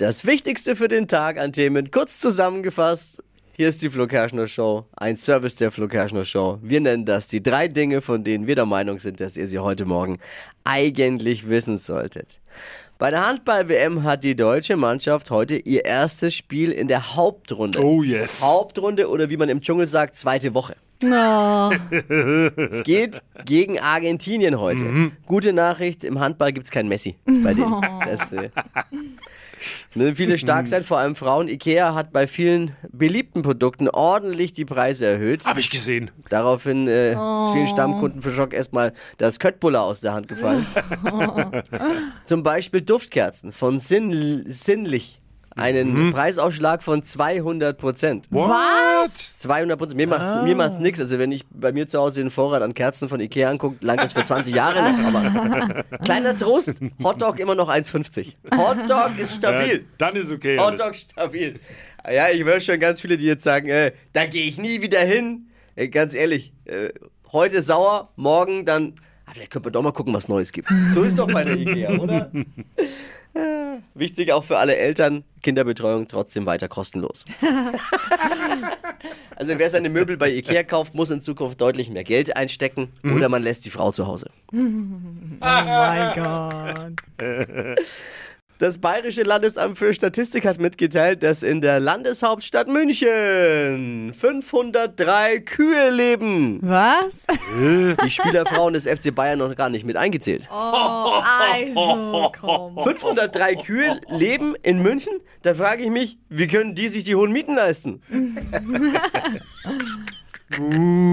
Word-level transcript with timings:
Das 0.00 0.24
Wichtigste 0.24 0.76
für 0.76 0.88
den 0.88 1.08
Tag 1.08 1.36
an 1.38 1.52
Themen 1.52 1.90
kurz 1.90 2.20
zusammengefasst. 2.20 3.22
Hier 3.52 3.68
ist 3.68 3.82
die 3.82 3.90
Flo 3.90 4.06
Kerschner 4.06 4.48
Show, 4.48 4.86
ein 4.96 5.14
Service 5.14 5.56
der 5.56 5.70
Flo 5.70 5.88
Kerschner 5.88 6.24
Show. 6.24 6.58
Wir 6.62 6.80
nennen 6.80 7.04
das 7.04 7.28
die 7.28 7.42
drei 7.42 7.68
Dinge, 7.68 8.00
von 8.00 8.24
denen 8.24 8.46
wir 8.46 8.54
der 8.54 8.64
Meinung 8.64 8.98
sind, 8.98 9.20
dass 9.20 9.36
ihr 9.36 9.46
sie 9.46 9.58
heute 9.58 9.84
Morgen 9.84 10.18
eigentlich 10.64 11.50
wissen 11.50 11.76
solltet. 11.76 12.40
Bei 12.96 13.10
der 13.10 13.26
Handball-WM 13.26 14.02
hat 14.02 14.24
die 14.24 14.34
deutsche 14.34 14.78
Mannschaft 14.78 15.30
heute 15.30 15.56
ihr 15.56 15.84
erstes 15.84 16.34
Spiel 16.34 16.72
in 16.72 16.88
der 16.88 17.14
Hauptrunde. 17.14 17.84
Oh 17.84 18.02
yes. 18.02 18.40
Hauptrunde 18.40 19.06
oder 19.06 19.28
wie 19.28 19.36
man 19.36 19.50
im 19.50 19.60
Dschungel 19.60 19.86
sagt, 19.86 20.16
zweite 20.16 20.54
Woche. 20.54 20.76
Oh, 21.02 21.70
Es 22.70 22.84
geht 22.84 23.22
gegen 23.46 23.80
Argentinien 23.80 24.60
heute. 24.60 25.12
Gute 25.26 25.52
Nachricht, 25.54 26.04
im 26.04 26.20
Handball 26.20 26.52
gibt 26.52 26.66
es 26.66 26.70
kein 26.70 26.88
Messi 26.88 27.16
bei 27.26 27.52
denen. 27.52 27.80
Das, 28.10 28.32
äh, 28.32 28.50
müssen 29.94 30.16
viele 30.16 30.38
stark 30.38 30.66
sein, 30.66 30.84
vor 30.84 30.98
allem 30.98 31.16
Frauen. 31.16 31.48
Ikea 31.48 31.94
hat 31.94 32.12
bei 32.12 32.26
vielen 32.26 32.76
beliebten 32.90 33.42
Produkten 33.42 33.88
ordentlich 33.88 34.52
die 34.52 34.64
Preise 34.64 35.06
erhöht. 35.06 35.44
Hab 35.44 35.58
ich 35.58 35.70
gesehen. 35.70 36.10
Daraufhin 36.28 36.88
äh, 36.88 37.12
ist 37.12 37.52
vielen 37.52 37.68
Stammkunden 37.68 38.22
für 38.22 38.30
Schock 38.30 38.52
erstmal 38.52 38.92
das 39.18 39.38
Köttbullar 39.38 39.84
aus 39.84 40.00
der 40.00 40.12
Hand 40.12 40.28
gefallen. 40.28 40.66
Zum 42.24 42.42
Beispiel 42.42 42.82
Duftkerzen 42.82 43.52
von 43.52 43.78
Sinn, 43.78 44.44
Sinnlich. 44.46 45.19
Einen 45.60 46.12
Preisausschlag 46.12 46.82
von 46.82 47.02
200 47.02 47.76
Prozent. 47.76 48.26
What? 48.30 49.10
200 49.12 49.78
Prozent. 49.78 49.96
Mir 49.96 50.06
macht's, 50.06 50.44
mir 50.44 50.56
macht's 50.56 50.78
nix. 50.78 51.00
Also 51.00 51.18
wenn 51.18 51.32
ich 51.32 51.44
bei 51.50 51.72
mir 51.72 51.86
zu 51.86 51.98
Hause 51.98 52.22
den 52.22 52.30
Vorrat 52.30 52.62
an 52.62 52.74
Kerzen 52.74 53.08
von 53.08 53.20
Ikea 53.20 53.50
angucke, 53.50 53.76
langt 53.84 54.00
das 54.00 54.12
für 54.12 54.24
20 54.24 54.54
Jahre 54.54 54.92
noch. 54.92 55.14
Aber 55.14 55.84
kleiner 56.04 56.36
Trost, 56.36 56.80
Hotdog 57.02 57.38
immer 57.38 57.54
noch 57.54 57.68
1,50. 57.68 58.34
Hotdog 58.56 59.18
ist 59.18 59.34
stabil. 59.34 59.76
Ja, 59.76 59.84
dann 59.98 60.16
ist 60.16 60.30
okay. 60.30 60.58
alles. 60.58 60.80
Hotdog 60.80 60.94
stabil. 60.94 61.60
Ja, 62.10 62.28
ich 62.30 62.44
höre 62.44 62.60
schon 62.60 62.80
ganz 62.80 63.00
viele, 63.00 63.16
die 63.16 63.26
jetzt 63.26 63.44
sagen, 63.44 63.68
äh, 63.68 63.92
da 64.12 64.26
gehe 64.26 64.44
ich 64.44 64.58
nie 64.58 64.80
wieder 64.80 65.00
hin. 65.00 65.48
Äh, 65.76 65.88
ganz 65.88 66.14
ehrlich, 66.14 66.52
äh, 66.64 66.88
heute 67.32 67.62
sauer, 67.62 68.10
morgen 68.16 68.64
dann, 68.64 68.94
ah, 69.26 69.32
vielleicht 69.32 69.50
könnte 69.50 69.66
man 69.66 69.72
doch 69.74 69.82
mal 69.82 69.92
gucken, 69.92 70.14
was 70.14 70.28
Neues 70.28 70.52
gibt. 70.52 70.68
So 70.92 71.02
ist 71.02 71.18
doch 71.18 71.30
bei 71.30 71.44
der 71.44 71.56
Ikea, 71.56 71.98
oder? 71.98 72.30
Wichtig 73.94 74.32
auch 74.32 74.44
für 74.44 74.58
alle 74.58 74.76
Eltern, 74.76 75.24
Kinderbetreuung 75.42 76.06
trotzdem 76.06 76.46
weiter 76.46 76.68
kostenlos. 76.68 77.24
also 79.36 79.58
wer 79.58 79.70
seine 79.70 79.90
Möbel 79.90 80.16
bei 80.16 80.30
Ikea 80.30 80.62
kauft, 80.62 80.94
muss 80.94 81.10
in 81.10 81.20
Zukunft 81.20 81.60
deutlich 81.60 81.90
mehr 81.90 82.04
Geld 82.04 82.36
einstecken 82.36 82.88
oder 83.02 83.28
man 83.28 83.42
lässt 83.42 83.64
die 83.64 83.70
Frau 83.70 83.90
zu 83.90 84.06
Hause. 84.06 84.30
oh 84.52 84.56
mein 85.40 86.14
Gott. 86.14 86.92
Das 88.60 88.76
Bayerische 88.76 89.22
Landesamt 89.22 89.78
für 89.78 89.94
Statistik 89.94 90.44
hat 90.44 90.60
mitgeteilt, 90.60 91.22
dass 91.22 91.42
in 91.42 91.62
der 91.62 91.80
Landeshauptstadt 91.80 92.68
München 92.68 94.12
503 94.12 95.40
Kühe 95.40 95.88
leben. 95.88 96.60
Was? 96.62 97.24
Die 98.04 98.10
Spielerfrauen 98.10 98.74
des 98.74 98.86
FC 98.86 99.14
Bayern 99.14 99.38
noch 99.38 99.56
gar 99.56 99.70
nicht 99.70 99.86
mit 99.86 99.96
eingezählt. 99.96 100.46
Oh, 100.52 100.54
also, 100.54 102.30
komm. 102.38 102.84
503 102.84 103.56
Kühe 103.56 103.98
leben 104.08 104.54
in 104.62 104.82
München? 104.82 105.14
Da 105.40 105.54
frage 105.54 105.84
ich 105.84 105.90
mich, 105.90 106.18
wie 106.28 106.46
können 106.46 106.74
die 106.74 106.90
sich 106.90 107.04
die 107.04 107.14
hohen 107.14 107.32
Mieten 107.32 107.54
leisten? 107.54 108.02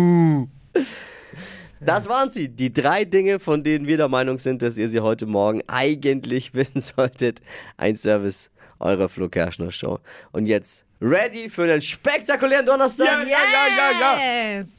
Das 1.88 2.10
waren 2.10 2.30
sie, 2.30 2.50
die 2.50 2.74
drei 2.74 3.06
Dinge, 3.06 3.40
von 3.40 3.64
denen 3.64 3.88
wir 3.88 3.96
der 3.96 4.10
Meinung 4.10 4.40
sind, 4.40 4.62
dass 4.62 4.78
ihr 4.78 4.90
sie 4.90 5.00
heute 5.00 5.26
Morgen 5.26 5.62
eigentlich 5.68 6.54
wissen 6.54 6.82
solltet. 6.82 7.40
Ein 7.78 7.96
Service 7.96 8.50
eurer 8.80 9.08
Flo 9.08 9.30
Kerschner 9.30 9.72
Show. 9.72 10.00
Und 10.34 10.48
jetzt 10.48 10.84
ready 11.02 11.50
für 11.50 11.66
den 11.66 11.82
spektakulären 11.82 12.66
Donnerstag? 12.66 13.08
Ja, 13.08 13.22
ja, 13.24 13.38
ja, 13.54 13.68
ja, 13.78 14.00
ja. 14.02 14.58
Yes. 14.60 14.77